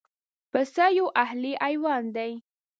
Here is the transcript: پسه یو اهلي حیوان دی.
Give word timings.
پسه 0.51 0.85
یو 0.97 1.07
اهلي 1.23 1.53
حیوان 1.63 2.03
دی. 2.15 2.31